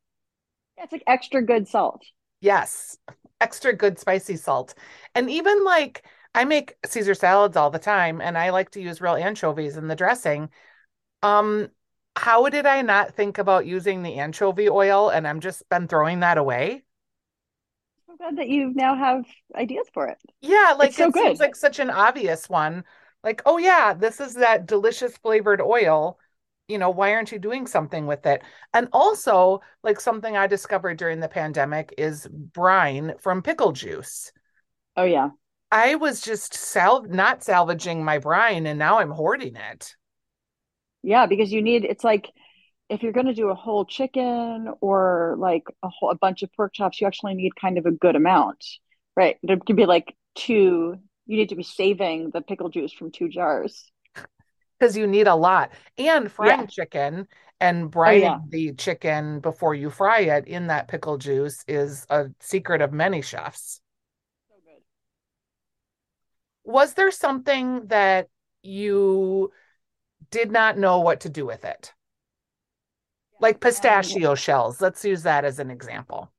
yeah, 0.78 0.86
it's 0.86 0.92
like 0.92 1.04
extra 1.08 1.44
good 1.44 1.68
salt. 1.68 2.04
Yes. 2.42 2.98
Extra 3.42 3.74
good 3.74 4.00
spicy 4.00 4.36
salt. 4.38 4.74
And 5.14 5.30
even 5.30 5.64
like 5.64 6.04
I 6.34 6.46
make 6.46 6.76
Caesar 6.86 7.14
salads 7.14 7.58
all 7.58 7.70
the 7.70 7.80
time 7.80 8.22
and 8.22 8.38
I 8.38 8.50
like 8.50 8.72
to 8.72 8.82
use 8.82 9.02
real 9.02 9.16
anchovies 9.16 9.78
in 9.78 9.88
the 9.88 9.96
dressing. 9.96 10.50
Um, 11.22 11.70
how 12.16 12.50
did 12.50 12.66
I 12.66 12.82
not 12.82 13.16
think 13.16 13.38
about 13.38 13.66
using 13.66 14.04
the 14.04 14.16
anchovy 14.16 14.70
oil 14.70 15.10
and 15.10 15.28
I'm 15.28 15.40
just 15.40 15.68
been 15.70 15.88
throwing 15.88 16.22
that 16.22 16.38
away? 16.38 16.84
I'm 18.10 18.18
glad 18.18 18.38
that 18.38 18.50
you 18.50 18.74
now 18.74 18.96
have 18.96 19.26
ideas 19.56 19.88
for 19.94 20.08
it. 20.08 20.18
Yeah, 20.42 20.76
like 20.78 20.90
it's 20.90 20.98
so 20.98 21.08
it 21.08 21.14
good. 21.14 21.24
seems 21.26 21.40
like 21.40 21.56
such 21.56 21.80
an 21.80 21.90
obvious 21.90 22.50
one. 22.50 22.84
Like, 23.24 23.42
oh 23.46 23.58
yeah, 23.58 23.94
this 23.94 24.20
is 24.20 24.36
that 24.36 24.66
delicious 24.66 25.18
flavored 25.18 25.62
oil. 25.62 26.18
You 26.68 26.78
know, 26.78 26.90
why 26.92 27.14
aren't 27.14 27.32
you 27.32 27.40
doing 27.40 27.68
something 27.68 28.06
with 28.06 28.26
it? 28.26 28.42
And 28.74 28.88
also, 28.94 29.62
like 29.84 30.00
something 30.00 30.38
I 30.38 30.48
discovered 30.48 30.98
during 30.98 31.20
the 31.20 31.28
pandemic 31.28 31.94
is 31.98 32.28
brine 32.28 33.16
from 33.20 33.42
pickle 33.42 33.72
juice. 33.72 34.32
Oh 34.96 35.04
yeah. 35.06 35.30
I 35.72 35.96
was 35.96 36.22
just 36.22 36.54
sal 36.54 37.04
not 37.04 37.44
salvaging 37.44 38.04
my 38.04 38.20
brine 38.20 38.68
and 38.68 38.78
now 38.78 39.00
I'm 39.00 39.12
hoarding 39.12 39.56
it. 39.56 39.96
Yeah, 41.04 41.26
because 41.26 41.52
you 41.52 41.62
need 41.62 41.86
it's 41.86 42.04
like 42.04 42.30
if 42.90 43.04
you're 43.04 43.14
going 43.14 43.28
to 43.28 43.34
do 43.34 43.50
a 43.50 43.56
whole 43.56 43.86
chicken 43.86 44.70
or 44.82 45.36
like 45.38 45.64
a 45.84 45.90
whole 45.90 46.12
a 46.12 46.16
bunch 46.16 46.44
of 46.44 46.52
pork 46.54 46.74
chops, 46.74 47.00
you 47.00 47.08
actually 47.08 47.36
need 47.36 47.56
kind 47.56 47.78
of 47.78 47.86
a 47.86 47.92
good 47.92 48.16
amount, 48.16 48.66
right? 49.16 49.38
There 49.44 49.58
could 49.58 49.76
be 49.76 49.86
like 49.86 50.16
two. 50.36 50.96
You 51.26 51.38
need 51.38 51.50
to 51.50 51.56
be 51.56 51.64
saving 51.64 52.32
the 52.32 52.42
pickle 52.42 52.70
juice 52.70 52.92
from 52.92 53.12
two 53.12 53.30
jars 53.30 53.92
because 54.80 54.98
you 54.98 55.08
need 55.08 55.28
a 55.28 55.36
lot. 55.36 55.72
And 55.98 56.32
frying 56.32 56.62
yeah. 56.62 56.66
chicken 56.66 57.28
and 57.60 57.92
brining 57.92 58.22
oh, 58.22 58.22
yeah. 58.22 58.38
the 58.50 58.74
chicken 58.74 59.40
before 59.40 59.76
you 59.76 59.90
fry 59.90 60.22
it 60.22 60.48
in 60.48 60.68
that 60.68 60.88
pickle 60.88 61.18
juice 61.18 61.64
is 61.68 62.06
a 62.10 62.28
secret 62.40 62.82
of 62.82 62.94
many 62.94 63.22
chefs. 63.22 63.82
So 64.48 64.56
good. 64.66 64.82
Was 66.64 66.94
there 66.94 67.12
something 67.12 67.88
that 67.88 68.28
you 68.64 69.52
did 70.32 70.52
not 70.52 70.78
know 70.78 71.00
what 71.00 71.22
to 71.22 71.30
do 71.30 71.46
with 71.46 71.66
it. 71.66 71.94
Like 73.40 73.60
pistachio 73.60 74.36
shells. 74.36 74.82
Let's 74.82 75.04
use 75.06 75.24
that 75.24 75.46
as 75.46 75.60
an 75.60 75.72
example. 75.72 76.32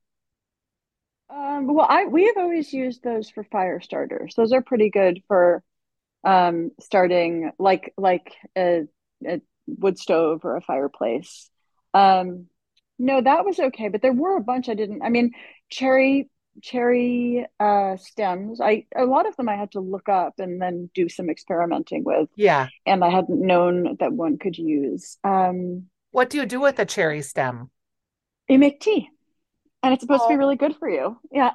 Um, 1.29 1.73
well, 1.73 1.87
I 1.89 2.05
we 2.05 2.25
have 2.25 2.37
always 2.37 2.73
used 2.73 3.03
those 3.03 3.29
for 3.29 3.43
fire 3.45 3.79
starters. 3.79 4.35
Those 4.35 4.51
are 4.51 4.61
pretty 4.61 4.89
good 4.89 5.23
for 5.27 5.63
um, 6.23 6.71
starting 6.79 7.51
like 7.57 7.93
like 7.97 8.33
a, 8.57 8.83
a, 9.25 9.41
wood 9.65 9.97
stove 9.97 10.41
or 10.43 10.57
a 10.57 10.61
fireplace. 10.61 11.49
Um, 11.93 12.47
no, 12.99 13.21
that 13.21 13.45
was 13.45 13.59
okay, 13.59 13.87
but 13.87 14.01
there 14.01 14.13
were 14.13 14.37
a 14.37 14.43
bunch 14.43 14.69
I 14.69 14.73
didn't. 14.73 15.01
I 15.01 15.09
mean, 15.09 15.31
cherry 15.69 16.29
cherry 16.61 17.45
uh, 17.59 17.97
stems. 17.97 18.61
I 18.61 18.85
a 18.95 19.05
lot 19.05 19.27
of 19.27 19.35
them 19.35 19.49
I 19.49 19.55
had 19.55 19.71
to 19.71 19.79
look 19.79 20.09
up 20.09 20.39
and 20.39 20.61
then 20.61 20.89
do 20.93 21.09
some 21.09 21.29
experimenting 21.29 22.03
with. 22.03 22.29
Yeah, 22.35 22.67
and 22.85 23.03
I 23.03 23.09
hadn't 23.09 23.45
known 23.45 23.97
that 23.99 24.13
one 24.13 24.37
could 24.37 24.57
use. 24.57 25.17
Um, 25.23 25.87
what 26.11 26.29
do 26.29 26.37
you 26.37 26.45
do 26.45 26.59
with 26.59 26.79
a 26.79 26.85
cherry 26.85 27.21
stem? 27.21 27.69
You 28.47 28.59
make 28.59 28.81
tea 28.81 29.09
and 29.83 29.93
it's 29.93 30.01
supposed 30.01 30.23
oh. 30.23 30.27
to 30.27 30.29
be 30.29 30.35
oh. 30.35 30.39
really 30.39 30.55
good 30.55 30.75
for 30.77 30.89
you. 30.89 31.17
Yeah. 31.31 31.51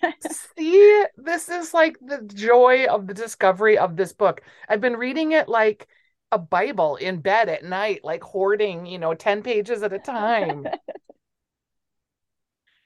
See, 0.56 1.04
this 1.16 1.48
is 1.48 1.72
like 1.72 1.96
the 2.00 2.22
joy 2.22 2.86
of 2.86 3.06
the 3.06 3.14
discovery 3.14 3.78
of 3.78 3.96
this 3.96 4.12
book. 4.12 4.42
I've 4.68 4.80
been 4.80 4.96
reading 4.96 5.32
it 5.32 5.48
like 5.48 5.88
a 6.32 6.38
Bible 6.38 6.96
in 6.96 7.20
bed 7.20 7.48
at 7.48 7.64
night, 7.64 8.00
like 8.04 8.22
hoarding, 8.22 8.86
you 8.86 8.98
know, 8.98 9.14
10 9.14 9.42
pages 9.42 9.82
at 9.82 9.92
a 9.92 9.98
time. 9.98 10.66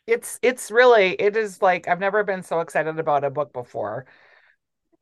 it's 0.06 0.38
it's 0.42 0.70
really 0.70 1.12
it 1.12 1.36
is 1.36 1.62
like 1.62 1.88
I've 1.88 2.00
never 2.00 2.24
been 2.24 2.42
so 2.42 2.60
excited 2.60 2.98
about 2.98 3.24
a 3.24 3.30
book 3.30 3.52
before. 3.52 4.06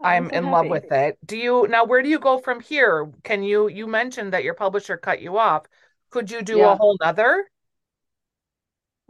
Oh, 0.01 0.05
I'm, 0.05 0.25
I'm 0.25 0.31
so 0.31 0.37
in 0.37 0.45
happy. 0.45 0.53
love 0.53 0.69
with 0.69 0.93
it. 0.93 1.19
Do 1.25 1.37
you 1.37 1.67
now 1.69 1.85
where 1.85 2.03
do 2.03 2.09
you 2.09 2.19
go 2.19 2.39
from 2.39 2.61
here? 2.61 3.11
Can 3.25 3.43
you 3.43 3.69
you 3.69 3.87
mentioned 3.87 4.33
that 4.33 4.45
your 4.45 4.55
publisher 4.55 4.97
cut 4.97 5.21
you 5.23 5.39
off. 5.39 5.67
Could 6.11 6.31
you 6.31 6.43
do 6.43 6.59
yeah. 6.59 6.73
a 6.73 6.77
whole 6.77 6.97
nother? 7.01 7.47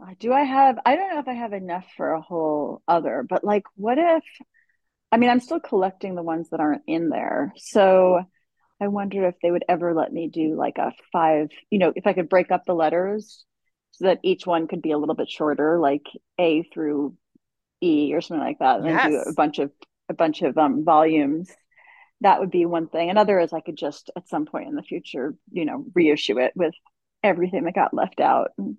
Uh, 0.03 0.13
do 0.19 0.33
I 0.33 0.41
have, 0.41 0.79
I 0.85 0.95
don't 0.95 1.13
know 1.13 1.19
if 1.19 1.27
I 1.27 1.33
have 1.33 1.53
enough 1.53 1.85
for 1.95 2.11
a 2.11 2.21
whole 2.21 2.81
other, 2.87 3.25
but 3.27 3.43
like, 3.43 3.63
what 3.75 3.97
if, 3.97 4.23
I 5.11 5.17
mean, 5.17 5.29
I'm 5.29 5.39
still 5.39 5.59
collecting 5.59 6.15
the 6.15 6.23
ones 6.23 6.49
that 6.49 6.59
aren't 6.59 6.81
in 6.87 7.09
there. 7.09 7.53
So 7.57 8.21
I 8.81 8.87
wonder 8.87 9.27
if 9.27 9.35
they 9.41 9.51
would 9.51 9.63
ever 9.69 9.93
let 9.93 10.11
me 10.11 10.27
do 10.27 10.55
like 10.55 10.77
a 10.77 10.91
five, 11.11 11.49
you 11.69 11.79
know, 11.79 11.93
if 11.95 12.07
I 12.07 12.13
could 12.13 12.27
break 12.27 12.51
up 12.51 12.65
the 12.65 12.73
letters 12.73 13.45
so 13.93 14.05
that 14.05 14.19
each 14.21 14.45
one 14.45 14.67
could 14.67 14.81
be 14.81 14.91
a 14.91 14.97
little 14.97 15.15
bit 15.15 15.29
shorter, 15.29 15.79
like 15.79 16.05
A 16.39 16.63
through 16.63 17.15
E 17.81 18.13
or 18.13 18.21
something 18.21 18.45
like 18.45 18.59
that, 18.59 18.79
and 18.79 18.87
yes. 18.87 19.07
do 19.07 19.17
a 19.29 19.33
bunch 19.33 19.59
of, 19.59 19.71
a 20.09 20.13
bunch 20.13 20.41
of 20.41 20.57
um, 20.57 20.83
volumes. 20.83 21.49
That 22.21 22.39
would 22.39 22.51
be 22.51 22.65
one 22.65 22.87
thing. 22.87 23.09
Another 23.09 23.39
is 23.39 23.53
I 23.53 23.61
could 23.61 23.77
just 23.77 24.09
at 24.15 24.29
some 24.29 24.45
point 24.45 24.69
in 24.69 24.75
the 24.75 24.83
future, 24.83 25.35
you 25.51 25.65
know, 25.65 25.85
reissue 25.93 26.39
it 26.39 26.53
with 26.55 26.73
everything 27.23 27.63
that 27.63 27.75
got 27.75 27.93
left 27.93 28.19
out. 28.19 28.51
And, 28.57 28.77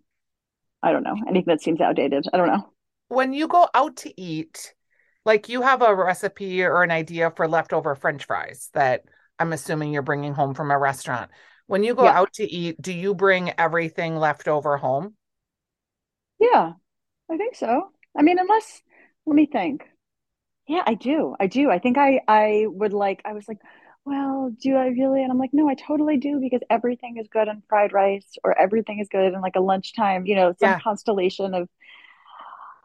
I 0.82 0.92
don't 0.92 1.02
know. 1.02 1.16
Anything 1.26 1.52
that 1.54 1.62
seems 1.62 1.80
outdated. 1.80 2.26
I 2.32 2.36
don't 2.36 2.48
know. 2.48 2.68
When 3.08 3.32
you 3.32 3.48
go 3.48 3.68
out 3.74 3.96
to 3.98 4.20
eat, 4.20 4.74
like 5.24 5.48
you 5.48 5.62
have 5.62 5.80
a 5.80 5.94
recipe 5.94 6.62
or 6.62 6.82
an 6.82 6.90
idea 6.90 7.30
for 7.30 7.48
leftover 7.48 7.94
French 7.94 8.26
fries 8.26 8.68
that 8.74 9.04
I'm 9.38 9.52
assuming 9.52 9.92
you're 9.92 10.02
bringing 10.02 10.34
home 10.34 10.54
from 10.54 10.70
a 10.70 10.78
restaurant. 10.78 11.30
When 11.66 11.82
you 11.84 11.94
go 11.94 12.04
yeah. 12.04 12.10
out 12.10 12.32
to 12.34 12.50
eat, 12.50 12.80
do 12.80 12.92
you 12.92 13.14
bring 13.14 13.52
everything 13.58 14.16
left 14.16 14.48
over 14.48 14.78
home? 14.78 15.16
Yeah, 16.38 16.72
I 17.30 17.36
think 17.36 17.56
so. 17.56 17.90
I 18.16 18.22
mean, 18.22 18.38
unless 18.38 18.82
let 19.26 19.36
me 19.36 19.46
think. 19.46 19.84
Yeah, 20.68 20.82
I 20.86 20.94
do. 20.94 21.36
I 21.40 21.46
do. 21.48 21.70
I 21.70 21.78
think 21.78 21.98
I 21.98 22.20
I 22.28 22.66
would 22.68 22.92
like 22.92 23.22
I 23.24 23.34
was 23.34 23.48
like, 23.48 23.58
well, 24.04 24.50
do 24.60 24.76
I 24.76 24.88
really? 24.88 25.22
And 25.22 25.32
I'm 25.32 25.38
like, 25.38 25.54
no, 25.54 25.68
I 25.68 25.74
totally 25.74 26.18
do 26.18 26.40
because 26.40 26.62
everything 26.70 27.18
is 27.18 27.28
good 27.28 27.48
in 27.48 27.62
fried 27.68 27.92
rice 27.92 28.36
or 28.44 28.58
everything 28.58 29.00
is 29.00 29.08
good 29.10 29.34
in 29.34 29.40
like 29.42 29.56
a 29.56 29.60
lunchtime, 29.60 30.26
you 30.26 30.36
know, 30.36 30.54
some 30.60 30.70
yeah. 30.70 30.80
constellation 30.82 31.54
of 31.54 31.68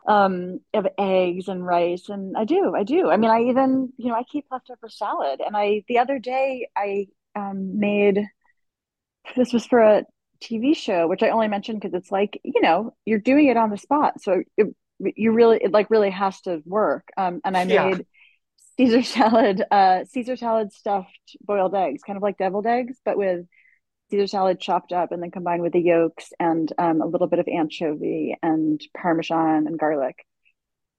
um 0.08 0.60
of 0.74 0.88
eggs 0.98 1.48
and 1.48 1.66
rice 1.66 2.10
and 2.10 2.36
I 2.38 2.46
do. 2.46 2.74
I 2.76 2.84
do. 2.84 3.10
I 3.10 3.18
mean, 3.18 3.30
I 3.30 3.44
even, 3.44 3.94
you 3.98 4.08
know, 4.10 4.16
I 4.16 4.24
keep 4.24 4.46
leftover 4.52 4.90
salad 4.90 5.42
and 5.46 5.56
I 5.56 5.84
the 5.88 6.00
other 6.00 6.20
day 6.20 6.68
I 6.76 7.08
um 7.36 7.80
made 7.80 8.28
this 9.36 9.54
was 9.54 9.66
for 9.66 9.80
a 9.80 10.04
TV 10.42 10.76
show, 10.76 11.08
which 11.08 11.24
I 11.24 11.30
only 11.30 11.48
mentioned 11.48 11.82
because 11.82 11.94
it's 11.94 12.12
like, 12.12 12.40
you 12.44 12.62
know, 12.62 12.96
you're 13.06 13.20
doing 13.20 13.48
it 13.48 13.58
on 13.58 13.70
the 13.70 13.78
spot. 13.78 14.22
So 14.22 14.44
it, 14.58 14.68
you 15.00 15.32
really 15.32 15.60
it 15.62 15.72
like 15.72 15.90
really 15.90 16.10
has 16.10 16.42
to 16.42 16.62
work. 16.66 17.10
Um 17.18 17.42
and 17.44 17.56
I 17.56 17.64
yeah. 17.64 17.90
made 17.90 18.06
Caesar 18.78 19.04
salad, 19.04 19.62
uh, 19.72 20.06
Caesar 20.06 20.38
salad 20.38 20.72
stuffed 20.72 21.36
boiled 21.42 21.76
eggs, 21.76 22.02
kind 22.02 22.18
of 22.18 22.24
like 22.24 22.38
deviled 22.38 22.66
eggs, 22.66 22.98
but 23.04 23.18
with 23.18 23.46
Caesar 24.10 24.28
salad 24.28 24.60
chopped 24.60 24.94
up 24.94 25.12
and 25.12 25.22
then 25.22 25.32
combined 25.32 25.62
with 25.62 25.74
the 25.74 25.82
yolks 25.82 26.32
and 26.40 26.72
um, 26.78 27.02
a 27.02 27.06
little 27.06 27.28
bit 27.28 27.40
of 27.40 27.48
anchovy 27.48 28.38
and 28.42 28.82
Parmesan 28.98 29.68
and 29.68 29.78
garlic. 29.78 30.26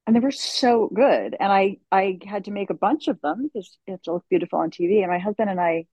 And 0.06 0.14
they 0.14 0.20
were 0.20 0.30
so 0.30 0.90
good. 0.94 1.36
And 1.38 1.52
I, 1.52 1.78
I 1.90 2.18
had 2.26 2.44
to 2.44 2.50
make 2.50 2.70
a 2.70 2.74
bunch 2.74 3.08
of 3.08 3.20
them 3.20 3.48
because 3.52 3.76
it 3.86 4.00
looked 4.06 4.28
beautiful 4.28 4.58
on 4.58 4.70
TV. 4.70 5.00
And 5.00 5.10
my 5.10 5.18
husband 5.18 5.50
and 5.50 5.60
I 5.60 5.86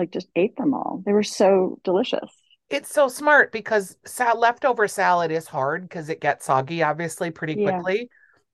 like 0.00 0.10
just 0.10 0.28
ate 0.34 0.56
them 0.56 0.74
all. 0.74 1.02
They 1.04 1.12
were 1.12 1.22
so 1.22 1.78
delicious. 1.84 2.28
It's 2.70 2.92
so 2.92 3.08
smart 3.08 3.52
because 3.52 3.96
sal- 4.04 4.38
leftover 4.38 4.88
salad 4.88 5.30
is 5.30 5.46
hard 5.46 5.82
because 5.82 6.08
it 6.08 6.20
gets 6.20 6.46
soggy, 6.46 6.82
obviously, 6.82 7.30
pretty 7.30 7.54
quickly. 7.54 7.98
Yeah. 7.98 8.06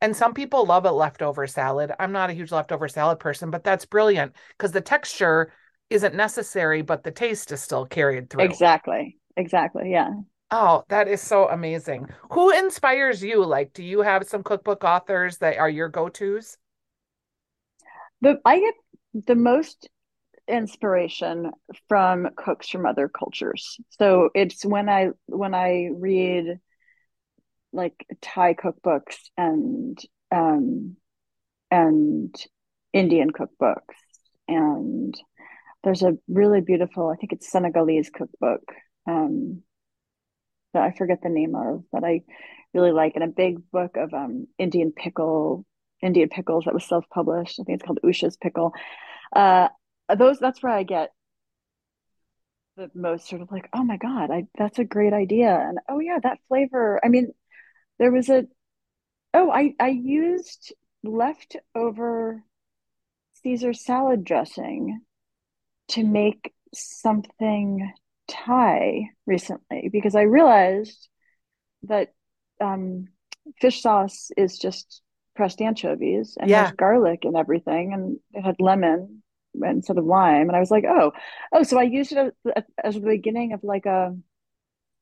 And 0.02 0.16
some 0.16 0.34
people 0.34 0.66
love 0.66 0.84
a 0.84 0.92
leftover 0.92 1.46
salad. 1.46 1.92
I'm 1.98 2.12
not 2.12 2.30
a 2.30 2.34
huge 2.34 2.52
leftover 2.52 2.88
salad 2.88 3.18
person, 3.18 3.50
but 3.50 3.64
that's 3.64 3.86
brilliant 3.86 4.34
because 4.56 4.72
the 4.72 4.80
texture 4.80 5.52
isn't 5.88 6.14
necessary, 6.14 6.82
but 6.82 7.04
the 7.04 7.10
taste 7.10 7.52
is 7.52 7.62
still 7.62 7.86
carried 7.86 8.28
through. 8.28 8.44
Exactly. 8.44 9.18
Exactly. 9.36 9.90
Yeah. 9.90 10.10
Oh, 10.50 10.84
that 10.88 11.08
is 11.08 11.20
so 11.20 11.48
amazing. 11.48 12.08
Who 12.30 12.50
inspires 12.50 13.22
you? 13.22 13.44
Like, 13.44 13.72
do 13.72 13.82
you 13.82 14.02
have 14.02 14.28
some 14.28 14.42
cookbook 14.42 14.84
authors 14.84 15.38
that 15.38 15.58
are 15.58 15.68
your 15.68 15.88
go-tos? 15.88 16.56
The 18.20 18.40
I 18.44 18.60
get 18.60 18.74
the 19.26 19.34
most 19.34 19.88
inspiration 20.48 21.50
from 21.88 22.28
cooks 22.36 22.68
from 22.68 22.86
other 22.86 23.08
cultures. 23.08 23.78
So 23.98 24.30
it's 24.34 24.64
when 24.64 24.88
I 24.88 25.10
when 25.26 25.54
I 25.54 25.88
read 25.92 26.58
like 27.72 28.06
Thai 28.20 28.54
cookbooks 28.54 29.16
and 29.36 29.98
um, 30.30 30.96
and 31.70 32.34
Indian 32.92 33.30
cookbooks, 33.30 33.96
and 34.48 35.14
there's 35.84 36.02
a 36.02 36.16
really 36.26 36.60
beautiful, 36.60 37.08
I 37.08 37.16
think 37.16 37.32
it's 37.32 37.50
Senegalese 37.50 38.10
cookbook 38.10 38.62
um, 39.06 39.62
that 40.74 40.82
I 40.82 40.90
forget 40.92 41.20
the 41.22 41.28
name 41.28 41.54
of, 41.54 41.84
that 41.92 42.02
I 42.02 42.22
really 42.74 42.92
like, 42.92 43.12
and 43.14 43.22
a 43.22 43.28
big 43.28 43.70
book 43.70 43.96
of 43.96 44.12
um, 44.12 44.48
Indian 44.58 44.92
pickle, 44.92 45.64
Indian 46.02 46.28
pickles 46.28 46.64
that 46.64 46.74
was 46.74 46.84
self-published. 46.84 47.60
I 47.60 47.64
think 47.64 47.76
it's 47.76 47.86
called 47.86 48.00
Usha's 48.04 48.36
Pickle. 48.36 48.72
Uh, 49.34 49.68
those 50.14 50.38
that's 50.38 50.62
where 50.62 50.72
I 50.72 50.82
get 50.82 51.10
the 52.76 52.90
most 52.94 53.28
sort 53.28 53.40
of 53.40 53.50
like, 53.50 53.68
oh 53.72 53.82
my 53.82 53.96
god, 53.96 54.30
I 54.30 54.46
that's 54.58 54.78
a 54.78 54.84
great 54.84 55.12
idea, 55.12 55.54
and 55.56 55.78
oh 55.88 55.98
yeah, 55.98 56.18
that 56.22 56.38
flavor. 56.48 57.00
I 57.04 57.08
mean, 57.08 57.32
there 57.98 58.12
was 58.12 58.28
a 58.28 58.46
oh 59.34 59.50
i 59.50 59.74
i 59.80 59.88
used 59.88 60.74
leftover 61.02 62.42
caesar 63.42 63.72
salad 63.72 64.24
dressing 64.24 65.00
to 65.88 66.02
make 66.02 66.52
something 66.74 67.92
thai 68.28 69.04
recently 69.26 69.88
because 69.92 70.14
i 70.14 70.22
realized 70.22 71.08
that 71.84 72.12
um, 72.60 73.06
fish 73.60 73.82
sauce 73.82 74.30
is 74.36 74.58
just 74.58 75.02
pressed 75.36 75.60
anchovies 75.60 76.36
and 76.40 76.50
yeah. 76.50 76.62
there's 76.62 76.74
garlic 76.74 77.20
and 77.24 77.36
everything 77.36 77.92
and 77.92 78.18
it 78.32 78.42
had 78.42 78.56
lemon 78.58 79.22
instead 79.62 79.98
of 79.98 80.04
lime 80.04 80.48
and 80.48 80.56
i 80.56 80.60
was 80.60 80.70
like 80.70 80.84
oh 80.88 81.12
oh 81.52 81.62
so 81.62 81.78
i 81.78 81.82
used 81.82 82.12
it 82.12 82.34
as, 82.56 82.64
as 82.82 82.94
the 82.94 83.00
beginning 83.00 83.52
of 83.52 83.62
like 83.62 83.86
a 83.86 84.16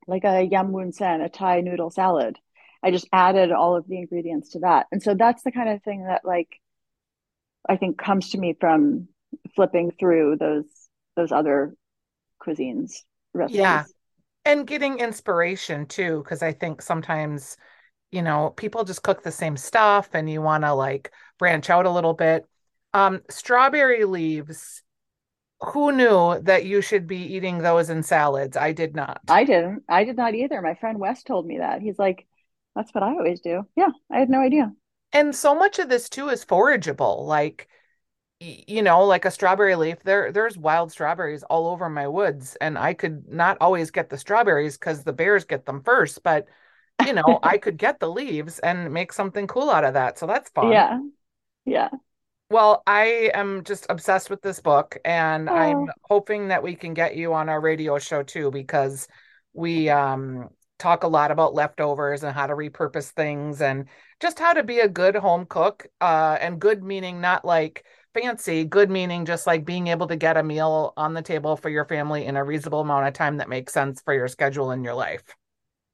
like 0.07 0.25
a 0.25 0.43
yam 0.43 0.93
sen 0.93 1.21
a 1.21 1.29
thai 1.29 1.61
noodle 1.61 1.91
salad 1.91 2.39
I 2.85 2.91
just 2.91 3.09
added 3.13 3.51
all 3.51 3.77
of 3.77 3.89
the 3.89 3.97
ingredients 3.97 4.51
to 4.51 4.59
that. 4.59 4.87
And 4.93 5.03
so 5.03 5.15
that's 5.15 5.43
the 5.43 5.51
kind 5.51 5.71
of 5.71 5.83
thing 5.83 6.05
that 6.05 6.21
like 6.23 6.61
I 7.67 7.77
think 7.77 7.97
comes 7.97 8.31
to 8.31 8.39
me 8.39 8.55
from 8.61 9.09
flipping 9.57 9.91
through 9.99 10.37
those 10.39 10.67
those 11.17 11.33
other 11.33 11.75
cuisines 12.47 12.99
recipes. 13.33 13.59
Yeah. 13.59 13.85
And 14.45 14.67
getting 14.67 14.99
inspiration 14.99 15.87
too, 15.87 16.23
because 16.23 16.43
I 16.43 16.53
think 16.53 16.83
sometimes, 16.83 17.57
you 18.13 18.21
know, 18.21 18.51
people 18.55 18.85
just 18.85 19.03
cook 19.03 19.23
the 19.23 19.33
same 19.33 19.57
stuff 19.57 20.11
and 20.13 20.29
you 20.29 20.43
want 20.43 20.65
to 20.65 20.75
like 20.75 21.11
branch 21.39 21.71
out 21.71 21.87
a 21.87 21.91
little 21.91 22.13
bit. 22.13 22.45
Um, 22.95 23.23
strawberry 23.29 24.05
leaves 24.05 24.83
who 25.61 25.93
knew 25.93 26.41
that 26.43 26.65
you 26.65 26.81
should 26.81 27.07
be 27.07 27.19
eating 27.19 27.59
those 27.59 27.91
in 27.91 28.03
salads? 28.03 28.57
I 28.57 28.73
did 28.73 28.95
not. 28.95 29.21
I 29.29 29.45
didn't. 29.45 29.83
I 29.89 30.05
did 30.05 30.17
not 30.17 30.35
either. 30.35 30.61
My 30.63 30.75
friend 30.75 30.99
Wes 30.99 31.23
told 31.23 31.47
me 31.47 31.59
that. 31.59 31.81
He's 31.81 31.99
like, 31.99 32.27
that's 32.75 32.93
what 32.93 33.03
I 33.03 33.11
always 33.11 33.41
do. 33.41 33.67
Yeah, 33.77 33.91
I 34.11 34.19
had 34.19 34.31
no 34.31 34.41
idea. 34.41 34.73
And 35.13 35.35
so 35.35 35.55
much 35.55 35.79
of 35.79 35.89
this 35.89 36.09
too 36.09 36.29
is 36.29 36.45
forageable. 36.45 37.25
Like 37.25 37.69
you 38.41 38.83
know, 38.83 39.05
like 39.05 39.25
a 39.25 39.31
strawberry 39.31 39.75
leaf, 39.77 40.03
there 40.03 40.33
there's 40.33 40.59
wild 40.59 40.93
strawberries 40.93 41.43
all 41.45 41.69
over 41.69 41.89
my 41.89 42.09
woods, 42.09 42.57
and 42.61 42.77
I 42.77 42.95
could 42.95 43.27
not 43.29 43.57
always 43.61 43.91
get 43.91 44.11
the 44.11 44.19
strawberries 44.19 44.77
because 44.77 45.05
the 45.05 45.13
bears 45.13 45.45
get 45.45 45.67
them 45.67 45.83
first, 45.83 46.23
but 46.23 46.47
you 47.07 47.13
know, 47.13 47.25
I 47.43 47.59
could 47.59 47.77
get 47.79 48.01
the 48.01 48.11
leaves 48.11 48.59
and 48.59 48.93
make 48.93 49.13
something 49.13 49.47
cool 49.47 49.71
out 49.71 49.85
of 49.85 49.95
that. 49.95 50.19
So 50.19 50.27
that's 50.27 50.51
fun. 50.51 50.73
Yeah. 50.73 50.99
Yeah. 51.65 51.89
Well, 52.51 52.83
I 52.87 53.31
am 53.35 53.65
just 53.65 53.87
obsessed 53.89 54.31
with 54.31 54.43
this 54.43 54.61
book, 54.61 54.99
and 55.05 55.49
Oh, 55.49 55.55
I'm 55.55 55.87
hoping 56.03 56.49
that 56.49 56.63
we 56.63 56.75
can 56.75 56.95
get 56.95 57.17
you 57.17 57.35
on 57.35 57.49
our 57.49 57.61
radio 57.61 57.99
show 57.99 58.23
too, 58.23 58.51
because 58.51 59.09
we 59.55 59.89
um, 59.89 60.51
talk 60.79 61.05
a 61.05 61.09
lot 61.09 61.31
about 61.31 61.55
leftovers 61.55 62.23
and 62.23 62.35
how 62.35 62.47
to 62.47 62.55
repurpose 62.55 63.11
things 63.11 63.63
and 63.63 63.89
just 64.21 64.39
how 64.39 64.53
to 64.53 64.63
be 64.63 64.81
a 64.81 64.89
good 64.89 65.17
home 65.17 65.47
cook. 65.47 65.87
Uh, 66.01 66.37
and 66.41 66.61
good 66.61 66.83
meaning 66.83 67.21
not 67.21 67.45
like 67.45 67.85
fancy, 68.13 68.65
good 68.65 68.91
meaning 68.91 69.25
just 69.25 69.47
like 69.47 69.65
being 69.65 69.89
able 69.89 70.07
to 70.07 70.17
get 70.17 70.37
a 70.37 70.43
meal 70.43 70.93
on 70.97 71.15
the 71.15 71.23
table 71.23 71.57
for 71.57 71.69
your 71.69 71.85
family 71.85 72.27
in 72.27 72.37
a 72.37 72.45
reasonable 72.45 72.81
amount 72.81 73.07
of 73.07 73.15
time 73.15 73.39
that 73.39 73.49
makes 73.49 73.73
sense 73.73 74.03
for 74.03 74.13
your 74.13 74.29
schedule 74.29 74.71
and 74.71 74.85
your 74.85 74.95
life. 74.95 75.23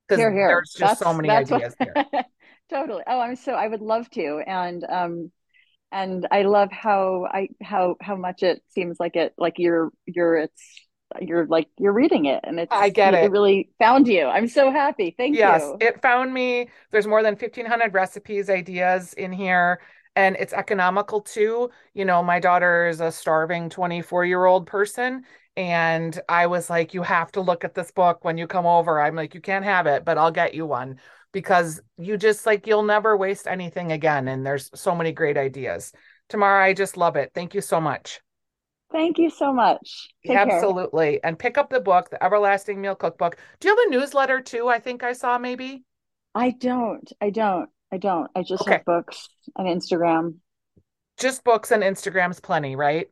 Because 0.09 0.21
here, 0.21 0.33
here. 0.33 0.49
there's 0.49 0.75
just 0.77 1.01
so 1.01 1.15
many 1.15 1.29
that's 1.29 1.51
what 1.51 1.63
ideas 1.63 1.77
here. 1.79 2.25
totally. 2.71 3.03
Oh, 3.07 3.21
I'm 3.21 3.37
so 3.37 3.53
I 3.53 3.69
would 3.69 3.83
love 3.83 4.11
to. 4.11 4.43
And 4.47 4.85
um 4.89 5.33
and 5.93 6.27
I 6.31 6.43
love 6.43 6.71
how 6.73 7.27
I 7.31 7.49
how 7.63 7.97
how 8.01 8.17
much 8.17 8.43
it 8.43 8.63
seems 8.71 8.99
like 9.01 9.17
it 9.17 9.35
like 9.39 9.59
you're 9.59 9.91
you're 10.07 10.37
it's 10.39 10.63
you're 11.21 11.47
like 11.47 11.69
you're 11.79 11.93
reading 11.93 12.27
it 12.27 12.41
and 12.45 12.61
it's 12.61 12.81
I 12.81 12.89
get 12.91 13.15
it 13.15 13.15
it. 13.15 13.33
really 13.33 13.71
found 13.79 14.09
you. 14.09 14.27
I'm 14.27 14.49
so 14.49 14.71
happy. 14.71 15.15
Thank 15.17 15.43
Yes, 15.43 15.63
you. 15.63 15.77
Yes, 15.79 15.97
it 15.97 16.03
found 16.03 16.33
me. 16.35 16.69
There's 16.91 17.07
more 17.07 17.23
than 17.23 17.37
1,500 17.37 17.95
recipes, 17.95 18.51
ideas 18.51 19.13
in 19.15 19.33
here, 19.33 19.81
and 20.17 20.37
it's 20.37 20.53
economical 20.53 21.21
too. 21.21 21.71
You 21.95 22.05
know, 22.05 22.23
my 22.23 22.41
daughter 22.41 22.89
is 22.89 23.01
a 23.01 23.13
starving 23.13 23.69
24-year-old 23.71 24.67
person, 24.67 25.25
and 25.57 26.19
I 26.29 26.47
was 26.49 26.69
like, 26.69 26.95
you 26.95 27.03
have 27.03 27.31
to 27.33 27.41
look 27.43 27.65
at 27.65 27.75
this 27.75 27.93
book 27.93 28.25
when 28.25 28.39
you 28.39 28.47
come 28.49 28.67
over. 28.67 29.01
I'm 29.01 29.15
like, 29.15 29.35
you 29.35 29.41
can't 29.41 29.65
have 29.65 29.87
it, 29.87 30.05
but 30.05 30.19
I'll 30.19 30.33
get 30.33 30.55
you 30.55 30.67
one 30.67 30.99
because 31.33 31.81
you 31.99 32.17
just 32.17 32.47
like, 32.47 32.67
you'll 32.67 32.83
never 32.83 33.17
waste 33.17 33.47
anything 33.47 33.93
again. 33.93 34.29
And 34.29 34.45
there's 34.45 34.71
so 34.75 34.95
many 34.95 35.13
great 35.13 35.37
ideas. 35.37 35.93
Tamara, 36.29 36.65
I 36.65 36.75
just 36.75 36.97
love 36.97 37.17
it. 37.17 37.33
Thank 37.35 37.55
you 37.55 37.61
so 37.61 37.81
much. 37.81 38.21
Thank 38.93 39.19
you 39.19 39.31
so 39.31 39.53
much. 39.53 40.09
Take 40.27 40.47
care. 40.47 40.57
Absolutely. 40.57 41.23
And 41.23 41.39
pick 41.39 41.59
up 41.59 41.71
the 41.71 41.81
book, 41.81 42.11
The 42.11 42.23
Everlasting 42.23 42.81
Meal 42.81 42.97
Cookbook. 42.97 43.37
Do 43.61 43.69
you 43.69 43.77
have 43.77 43.87
a 43.87 43.91
newsletter 43.91 44.41
too? 44.41 44.69
I 44.69 44.81
think 44.81 45.03
I 45.05 45.13
saw 45.13 45.39
maybe. 45.39 45.85
I 46.35 46.51
don't. 46.51 47.11
I 47.21 47.31
don't. 47.31 47.69
I 47.93 47.99
don't. 47.99 48.31
I 48.35 48.43
just 48.43 48.63
Okay. 48.63 48.73
have 48.73 48.85
books 48.85 49.29
and 49.57 49.67
Instagram 49.69 50.37
just 51.19 51.45
books 51.45 51.71
and 51.71 51.83
Instagram's 51.83 52.41
plenty, 52.41 52.77
right? 52.77 53.07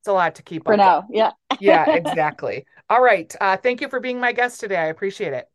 It's 0.00 0.08
a 0.08 0.12
lot 0.12 0.34
to 0.36 0.42
keep 0.42 0.64
for 0.66 0.74
up 0.74 0.78
with. 0.78 0.86
now. 0.86 1.06
Yeah. 1.10 1.30
Yeah, 1.60 1.90
exactly. 1.94 2.66
All 2.90 3.02
right. 3.02 3.34
Uh, 3.40 3.56
thank 3.56 3.80
you 3.80 3.88
for 3.88 4.00
being 4.00 4.20
my 4.20 4.32
guest 4.32 4.60
today. 4.60 4.76
I 4.76 4.86
appreciate 4.86 5.32
it. 5.32 5.48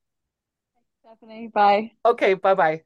Stephanie, 1.10 1.48
bye. 1.48 1.92
Okay, 2.06 2.34
bye 2.36 2.54
bye. 2.56 2.84